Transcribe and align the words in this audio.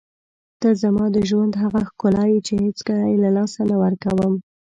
ته 0.61 0.69
زما 0.83 1.05
د 1.15 1.17
ژوند 1.29 1.53
هغه 1.63 1.81
ښکلا 1.89 2.23
یې 2.31 2.39
چې 2.47 2.53
هېڅکله 2.65 3.03
یې 3.11 3.17
له 3.23 3.29
لاسه 3.37 3.59
نه 3.69 3.75
ورکوم. 3.83 4.33